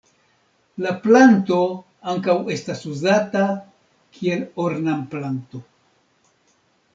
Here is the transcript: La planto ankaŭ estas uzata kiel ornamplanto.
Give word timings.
La 0.83 0.93
planto 1.01 1.57
ankaŭ 2.13 2.35
estas 2.55 2.81
uzata 2.93 3.45
kiel 4.17 4.43
ornamplanto. 4.65 5.63